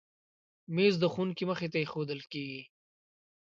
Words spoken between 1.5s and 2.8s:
ته ایښودل کېږي.